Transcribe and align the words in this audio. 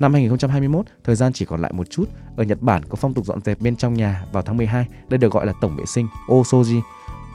Năm 0.00 0.12
2021, 0.12 0.86
thời 1.04 1.16
gian 1.16 1.32
chỉ 1.32 1.44
còn 1.44 1.60
lại 1.60 1.72
một 1.72 1.90
chút. 1.90 2.04
Ở 2.36 2.44
Nhật 2.44 2.62
Bản 2.62 2.82
có 2.88 2.96
phong 2.96 3.14
tục 3.14 3.26
dọn 3.26 3.40
dẹp 3.40 3.60
bên 3.60 3.76
trong 3.76 3.94
nhà 3.94 4.24
vào 4.32 4.42
tháng 4.42 4.56
12, 4.56 4.86
đây 5.08 5.18
được 5.18 5.32
gọi 5.32 5.46
là 5.46 5.52
tổng 5.60 5.76
vệ 5.76 5.84
sinh 5.86 6.06
Osoji. 6.28 6.80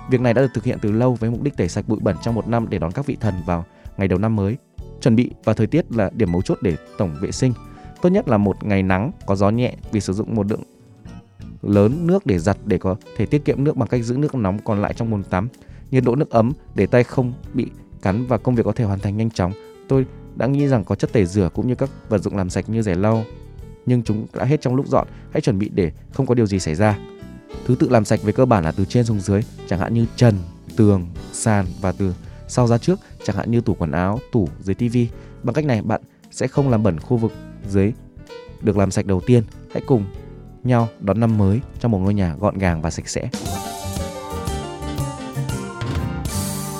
Việc 0.10 0.22
này 0.22 0.34
đã 0.34 0.42
được 0.42 0.52
thực 0.54 0.64
hiện 0.64 0.78
từ 0.82 0.92
lâu 0.92 1.14
với 1.14 1.32
mục 1.32 1.42
đích 1.42 1.58
tẩy 1.58 1.70
sạch 1.70 1.88
bụi 1.88 2.00
bẩn 2.02 2.16
trong 2.22 2.36
một 2.36 2.48
năm 2.48 2.70
để 2.70 2.80
đón 2.80 2.92
các 2.92 3.06
vị 3.06 3.18
thần 3.20 3.34
vào 3.46 3.66
ngày 3.98 4.08
đầu 4.08 4.20
năm 4.20 4.36
mới. 4.36 4.58
Chuẩn 5.02 5.16
bị 5.16 5.32
và 5.44 5.54
thời 5.54 5.68
tiết 5.68 5.92
là 5.92 6.10
điểm 6.14 6.32
mấu 6.32 6.42
chốt 6.42 6.58
để 6.62 6.76
tổng 6.98 7.16
vệ 7.22 7.32
sinh. 7.32 7.54
Tốt 8.02 8.10
nhất 8.10 8.28
là 8.28 8.38
một 8.38 8.64
ngày 8.64 8.84
nắng 8.84 9.12
có 9.26 9.36
gió 9.36 9.50
nhẹ 9.50 9.76
vì 9.92 10.00
sử 10.00 10.14
dụng 10.14 10.36
một 10.36 10.48
lượng 10.48 10.64
lớn 11.62 12.08
nước 12.08 12.26
để 12.26 12.40
giặt 12.40 12.58
để 12.66 12.78
có 12.78 12.96
thể 13.18 13.26
tiết 13.26 13.46
kiệm 13.46 13.64
nước 13.64 13.78
bằng 13.78 13.90
cách 13.90 14.04
giữ 14.04 14.18
nước 14.18 14.36
nóng 14.36 14.60
còn 14.60 14.82
lại 14.82 14.94
trong 14.94 15.12
bồn 15.12 15.24
tắm. 15.24 15.48
Nhiệt 15.92 16.04
độ 16.04 16.16
nước 16.16 16.30
ấm 16.30 16.52
để 16.76 16.86
tay 16.86 17.04
không 17.04 17.34
bị 17.54 17.68
cắn 18.02 18.26
và 18.26 18.38
công 18.38 18.56
việc 18.56 18.64
có 18.66 18.72
thể 18.72 18.86
hoàn 18.86 19.00
thành 19.00 19.18
nhanh 19.18 19.30
chóng. 19.30 19.52
Tôi 19.88 20.06
đã 20.36 20.48
nghĩ 20.48 20.68
rằng 20.68 20.84
có 20.84 20.96
chất 20.96 21.14
tẩy 21.14 21.26
rửa 21.26 21.50
cũng 21.54 21.68
như 21.68 21.76
các 21.76 21.90
vật 22.10 22.18
dụng 22.18 22.38
làm 22.38 22.50
sạch 22.50 22.70
như 22.70 22.82
rẻ 22.82 22.96
lau 22.96 23.24
nhưng 23.86 24.04
chúng 24.04 24.26
đã 24.34 24.46
hết 24.46 24.62
trong 24.62 24.76
lúc 24.76 24.88
dọn 24.88 25.08
hãy 25.32 25.42
chuẩn 25.42 25.60
bị 25.60 25.70
để 25.70 25.92
không 26.14 26.26
có 26.26 26.36
điều 26.36 26.46
gì 26.46 26.60
xảy 26.60 26.76
ra. 26.76 26.98
Thứ 27.66 27.76
tự 27.80 27.90
làm 27.90 28.06
sạch 28.06 28.20
về 28.24 28.32
cơ 28.32 28.46
bản 28.46 28.64
là 28.64 28.72
từ 28.72 28.86
trên 28.86 29.06
xuống 29.06 29.20
dưới 29.20 29.42
chẳng 29.68 29.80
hạn 29.80 29.94
như 29.94 30.06
trần 30.16 30.36
tường 30.76 31.08
sàn 31.32 31.66
và 31.82 31.92
từ 31.92 32.14
sau 32.48 32.68
ra 32.68 32.78
trước 32.78 33.00
chẳng 33.24 33.36
hạn 33.36 33.52
như 33.52 33.62
tủ 33.62 33.74
quần 33.74 33.92
áo 33.92 34.20
tủ 34.32 34.48
dưới 34.62 34.76
tivi. 34.76 35.08
Bằng 35.44 35.54
cách 35.54 35.66
này 35.66 35.82
bạn 35.82 36.02
sẽ 36.32 36.48
không 36.48 36.70
làm 36.70 36.84
bẩn 36.84 37.00
khu 37.00 37.18
vực 37.18 37.32
dưới 37.70 37.92
được 38.62 38.78
làm 38.78 38.92
sạch 38.92 39.06
đầu 39.06 39.22
tiên. 39.26 39.44
Hãy 39.74 39.84
cùng 39.88 40.06
nhau 40.64 40.88
đón 41.00 41.20
năm 41.20 41.38
mới 41.38 41.62
trong 41.80 41.92
một 41.92 42.00
ngôi 42.00 42.14
nhà 42.14 42.36
gọn 42.36 42.58
gàng 42.58 42.82
và 42.82 42.90
sạch 42.90 43.10
sẽ. 43.10 43.30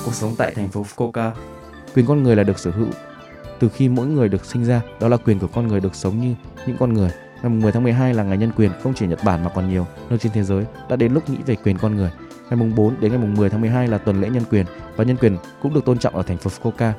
Cuộc 0.04 0.14
sống 0.14 0.34
tại 0.38 0.54
thành 0.54 0.68
phố 0.68 0.82
Fukuoka. 0.96 1.30
Quyền 1.94 2.06
con 2.06 2.22
người 2.22 2.36
là 2.36 2.42
được 2.42 2.58
sở 2.58 2.70
hữu 2.70 2.88
từ 3.58 3.68
khi 3.68 3.88
mỗi 3.88 4.06
người 4.06 4.28
được 4.28 4.44
sinh 4.44 4.64
ra, 4.64 4.82
đó 5.00 5.08
là 5.08 5.16
quyền 5.16 5.38
của 5.38 5.46
con 5.46 5.68
người 5.68 5.80
được 5.80 5.94
sống 5.94 6.20
như 6.20 6.34
những 6.66 6.76
con 6.78 6.94
người. 6.94 7.10
Ngày 7.42 7.50
10 7.50 7.72
tháng 7.72 7.82
12 7.82 8.14
là 8.14 8.22
ngày 8.22 8.38
nhân 8.38 8.50
quyền 8.56 8.70
không 8.82 8.94
chỉ 8.94 9.06
Nhật 9.06 9.18
Bản 9.24 9.44
mà 9.44 9.50
còn 9.54 9.68
nhiều 9.68 9.86
nơi 10.10 10.18
trên 10.18 10.32
thế 10.32 10.42
giới 10.42 10.64
đã 10.88 10.96
đến 10.96 11.12
lúc 11.14 11.30
nghĩ 11.30 11.38
về 11.46 11.56
quyền 11.56 11.78
con 11.78 11.96
người. 11.96 12.10
Ngày 12.50 12.56
mùng 12.56 12.74
4 12.74 12.94
đến 13.00 13.12
ngày 13.12 13.20
mùng 13.20 13.34
10 13.34 13.50
tháng 13.50 13.60
12 13.60 13.88
là 13.88 13.98
tuần 13.98 14.20
lễ 14.20 14.28
nhân 14.28 14.42
quyền 14.50 14.66
và 14.96 15.04
nhân 15.04 15.16
quyền 15.16 15.36
cũng 15.62 15.74
được 15.74 15.84
tôn 15.84 15.98
trọng 15.98 16.16
ở 16.16 16.22
thành 16.22 16.36
phố 16.36 16.50
Fukuoka. 16.50 16.92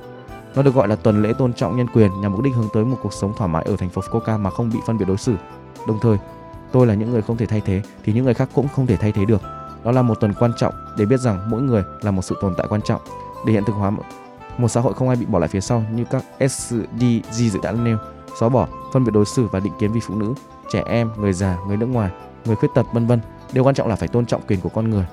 Nó 0.56 0.62
được 0.64 0.74
gọi 0.76 0.88
là 0.88 0.96
tuần 0.96 1.22
lễ 1.22 1.34
tôn 1.38 1.54
trọng 1.54 1.78
nhân 1.78 1.88
quyền 1.94 2.22
nhằm 2.22 2.32
mục 2.32 2.42
đích 2.44 2.54
hướng 2.56 2.70
tới 2.74 2.86
một 2.86 2.98
cuộc 3.02 3.14
sống 3.14 3.34
thoải 3.38 3.48
mái 3.48 3.64
ở 3.68 3.76
thành 3.76 3.90
phố 3.90 4.02
Fukuoka 4.02 4.40
mà 4.40 4.50
không 4.50 4.70
bị 4.70 4.80
phân 4.88 4.98
biệt 4.98 5.06
đối 5.08 5.18
xử. 5.18 5.36
Đồng 5.88 6.00
thời, 6.02 6.18
tôi 6.72 6.88
là 6.88 6.94
những 6.94 7.12
người 7.12 7.22
không 7.22 7.38
thể 7.38 7.46
thay 7.46 7.62
thế 7.66 7.82
thì 8.04 8.14
những 8.14 8.26
người 8.26 8.34
khác 8.34 8.50
cũng 8.54 8.68
không 8.68 8.88
thể 8.88 8.98
thay 8.98 9.12
thế 9.12 9.26
được. 9.26 9.42
Đó 9.84 9.92
là 9.92 10.02
một 10.02 10.20
tuần 10.20 10.34
quan 10.40 10.52
trọng 10.58 10.74
để 10.98 11.06
biết 11.06 11.20
rằng 11.20 11.50
mỗi 11.50 11.62
người 11.62 11.84
là 12.02 12.12
một 12.12 12.22
sự 12.22 12.36
tồn 12.42 12.54
tại 12.58 12.68
quan 12.70 12.82
trọng 12.82 13.02
để 13.46 13.54
hiện 13.54 13.64
thực 13.68 13.74
hóa 13.74 13.92
một 14.58 14.68
xã 14.68 14.82
hội 14.82 14.94
không 14.94 15.10
ai 15.10 15.18
bị 15.18 15.26
bỏ 15.26 15.40
lại 15.40 15.48
phía 15.48 15.62
sau 15.62 15.84
như 15.92 16.06
các 16.06 16.24
SDG 16.50 17.62
đã 17.64 17.72
nêu, 17.72 17.98
xóa 18.40 18.50
bỏ 18.50 18.68
phân 18.94 19.04
biệt 19.04 19.12
đối 19.14 19.26
xử 19.26 19.48
và 19.52 19.60
định 19.60 19.74
kiến 19.80 19.92
vì 19.92 20.00
phụ 20.00 20.16
nữ, 20.16 20.34
trẻ 20.70 20.84
em, 20.88 21.12
người 21.18 21.34
già, 21.34 21.58
người 21.68 21.78
nước 21.78 21.86
ngoài, 21.86 22.12
người 22.46 22.56
khuyết 22.56 22.70
tật 22.76 22.86
vân 22.94 23.08
vân. 23.08 23.20
Điều 23.54 23.64
quan 23.64 23.76
trọng 23.76 23.88
là 23.88 23.96
phải 23.96 24.08
tôn 24.08 24.26
trọng 24.26 24.42
quyền 24.48 24.62
của 24.62 24.70
con 24.70 24.90
người. 24.90 25.06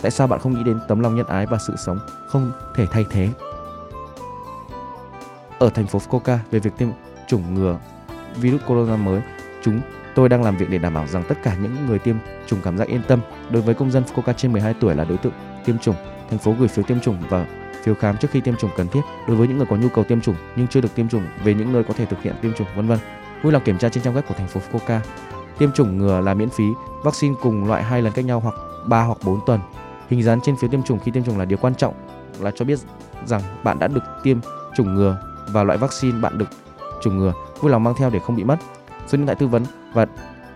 Tại 0.00 0.10
sao 0.10 0.26
bạn 0.26 0.40
không 0.40 0.54
nghĩ 0.54 0.64
đến 0.64 0.78
tấm 0.88 1.00
lòng 1.00 1.16
nhân 1.16 1.26
ái 1.26 1.46
và 1.46 1.58
sự 1.66 1.74
sống 1.86 1.98
không 2.28 2.52
thể 2.76 2.86
thay 2.86 3.04
thế? 3.10 3.28
Ở 5.58 5.70
thành 5.70 5.86
phố 5.86 5.98
Fukuoka 5.98 6.38
về 6.50 6.58
việc 6.58 6.70
tiêm 6.78 6.88
chủng 7.28 7.54
ngừa 7.54 7.78
virus 8.36 8.60
corona 8.66 8.96
mới, 8.96 9.22
chúng 9.62 9.80
tôi 10.14 10.28
đang 10.28 10.42
làm 10.42 10.56
việc 10.56 10.70
để 10.70 10.78
đảm 10.78 10.94
bảo 10.94 11.06
rằng 11.06 11.22
tất 11.28 11.38
cả 11.42 11.56
những 11.62 11.86
người 11.86 11.98
tiêm 11.98 12.16
chủng 12.46 12.60
cảm 12.64 12.78
giác 12.78 12.88
yên 12.88 13.02
tâm. 13.08 13.20
Đối 13.50 13.62
với 13.62 13.74
công 13.74 13.90
dân 13.90 14.04
Fukuoka 14.04 14.32
trên 14.32 14.52
12 14.52 14.74
tuổi 14.80 14.94
là 14.94 15.04
đối 15.04 15.18
tượng 15.18 15.32
tiêm 15.64 15.78
chủng, 15.78 15.96
thành 16.30 16.38
phố 16.38 16.54
gửi 16.58 16.68
phiếu 16.68 16.84
tiêm 16.84 17.00
chủng 17.00 17.16
và 17.28 17.46
phiếu 17.88 17.94
khám 17.94 18.16
trước 18.16 18.30
khi 18.30 18.40
tiêm 18.40 18.56
chủng 18.56 18.70
cần 18.76 18.88
thiết 18.88 19.00
đối 19.26 19.36
với 19.36 19.48
những 19.48 19.56
người 19.56 19.66
có 19.70 19.76
nhu 19.76 19.88
cầu 19.88 20.04
tiêm 20.04 20.20
chủng 20.20 20.34
nhưng 20.56 20.66
chưa 20.66 20.80
được 20.80 20.94
tiêm 20.94 21.08
chủng 21.08 21.22
về 21.44 21.54
những 21.54 21.72
nơi 21.72 21.84
có 21.84 21.94
thể 21.94 22.06
thực 22.06 22.22
hiện 22.22 22.34
tiêm 22.42 22.52
chủng 22.52 22.66
vân 22.76 22.86
vân. 22.86 22.98
Vui 23.42 23.52
lòng 23.52 23.62
kiểm 23.64 23.78
tra 23.78 23.88
trên 23.88 24.04
trang 24.04 24.14
web 24.14 24.22
của 24.28 24.34
thành 24.34 24.48
phố 24.48 24.60
Fukuoka. 24.60 25.00
Tiêm 25.58 25.72
chủng 25.72 25.98
ngừa 25.98 26.20
là 26.20 26.34
miễn 26.34 26.48
phí, 26.48 26.64
vaccine 27.02 27.34
cùng 27.42 27.68
loại 27.68 27.82
hai 27.82 28.02
lần 28.02 28.12
cách 28.12 28.24
nhau 28.24 28.40
hoặc 28.40 28.54
3 28.86 29.02
hoặc 29.02 29.18
4 29.24 29.40
tuần. 29.46 29.60
Hình 30.08 30.22
dán 30.22 30.40
trên 30.40 30.56
phiếu 30.56 30.70
tiêm 30.70 30.82
chủng 30.82 30.98
khi 30.98 31.10
tiêm 31.10 31.24
chủng 31.24 31.38
là 31.38 31.44
điều 31.44 31.58
quan 31.58 31.74
trọng 31.74 31.94
là 32.40 32.50
cho 32.50 32.64
biết 32.64 32.78
rằng 33.26 33.42
bạn 33.64 33.78
đã 33.78 33.88
được 33.88 34.02
tiêm 34.22 34.38
chủng 34.76 34.94
ngừa 34.94 35.18
và 35.52 35.64
loại 35.64 35.78
vaccine 35.78 36.20
bạn 36.20 36.38
được 36.38 36.48
chủng 37.02 37.18
ngừa. 37.18 37.32
Vui 37.60 37.70
lòng 37.70 37.84
mang 37.84 37.94
theo 37.98 38.10
để 38.10 38.18
không 38.18 38.36
bị 38.36 38.44
mất. 38.44 38.56
Số 39.06 39.18
điện 39.18 39.26
thoại 39.26 39.36
tư 39.40 39.46
vấn 39.46 39.64
và 39.92 40.06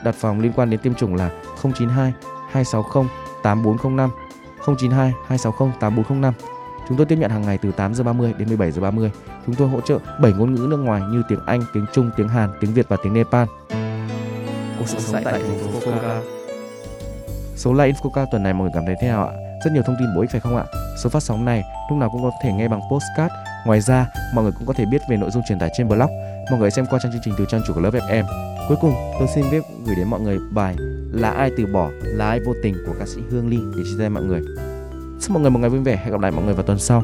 đặt 0.05 0.15
phòng 0.15 0.41
liên 0.41 0.53
quan 0.57 0.71
đến 0.71 0.81
tiêm 0.81 0.95
chủng 0.95 1.15
là 1.15 1.31
092 1.63 2.13
260 2.51 3.05
8405 3.43 4.11
092 4.67 5.13
260 5.27 5.71
8405 5.81 6.35
Chúng 6.93 6.97
tôi 6.99 7.07
tiếp 7.07 7.17
nhận 7.19 7.31
hàng 7.31 7.43
ngày 7.43 7.59
từ 7.63 7.73
8 7.73 7.95
giờ 7.95 8.05
30 8.05 8.35
đến 8.39 8.49
17 8.49 8.73
giờ 8.73 8.81
30. 8.81 9.11
Chúng 9.47 9.55
tôi 9.55 9.69
hỗ 9.69 9.81
trợ 9.81 9.99
7 10.21 10.33
ngôn 10.33 10.55
ngữ 10.55 10.67
nước 10.71 10.77
ngoài 10.77 11.03
như 11.11 11.23
tiếng 11.29 11.39
Anh, 11.47 11.63
tiếng 11.75 11.87
Trung, 11.93 12.11
tiếng 12.17 12.29
Hàn, 12.29 12.51
tiếng 12.61 12.75
Việt 12.75 12.89
và 12.89 12.97
tiếng 13.03 13.15
Nepal. 13.15 13.47
Cuộc 14.79 14.89
sống 14.89 15.23
tại 15.25 15.33
thành 15.33 15.59
phố 15.59 15.81
Fukuoka. 15.81 16.21
Số 17.57 17.73
like 17.73 17.93
Infoca 17.93 18.27
tuần 18.31 18.43
này 18.43 18.53
mọi 18.53 18.63
người 18.63 18.71
cảm 18.75 18.87
thấy 18.87 18.95
thế 19.01 19.09
nào 19.09 19.27
ạ? 19.27 19.33
Rất 19.65 19.71
nhiều 19.73 19.83
thông 19.87 19.97
tin 19.99 20.09
bổ 20.15 20.21
ích 20.21 20.31
phải 20.31 20.41
không 20.41 20.57
ạ? 20.57 20.65
Số 21.03 21.11
phát 21.11 21.23
sóng 21.23 21.45
này 21.45 21.63
lúc 21.91 21.99
nào 21.99 22.09
cũng 22.13 22.23
có 22.23 22.31
thể 22.43 22.53
nghe 22.53 22.69
bằng 22.69 22.81
postcard. 22.91 23.35
Ngoài 23.67 23.81
ra, 23.81 24.07
mọi 24.35 24.43
người 24.45 24.53
cũng 24.53 24.67
có 24.67 24.73
thể 24.73 24.85
biết 24.87 25.01
về 25.11 25.17
nội 25.17 25.31
dung 25.31 25.43
truyền 25.49 25.59
tải 25.59 25.71
trên 25.77 25.89
blog. 25.89 26.11
Mọi 26.51 26.61
người 26.61 26.71
xem 26.71 26.87
qua 26.87 26.99
trang 27.03 27.13
chương 27.13 27.23
trình 27.25 27.35
từ 27.39 27.47
trang 27.49 27.61
chủ 27.67 27.75
của 27.75 27.81
lớp 27.81 27.95
FM. 27.95 28.25
Cuối 28.69 28.77
cùng, 28.81 28.95
tôi 29.19 29.29
xin 29.35 29.45
phép 29.51 29.61
gửi 29.87 29.97
đến 29.97 30.09
mọi 30.09 30.21
người 30.21 30.39
bài 30.55 30.77
Là 31.13 31.31
ai 31.31 31.51
từ 31.57 31.67
bỏ, 31.67 31.91
là 32.03 32.29
ai 32.29 32.41
vô 32.41 32.55
tình 32.63 32.75
của 32.87 32.95
ca 32.99 33.07
sĩ 33.07 33.21
Hương 33.31 33.49
Ly 33.49 33.59
để 33.77 33.83
chia 33.85 33.99
sẻ 33.99 34.09
mọi 34.09 34.23
người. 34.23 34.43
Chúc 35.23 35.31
mọi 35.31 35.41
người 35.41 35.51
một 35.51 35.59
ngày 35.59 35.71
vui 35.71 35.81
vẻ. 35.81 35.97
Hẹn 35.97 36.11
gặp 36.11 36.21
lại 36.21 36.31
mọi 36.31 36.45
người 36.45 36.55
vào 36.55 36.63
tuần 36.63 36.79
sau. 36.79 37.03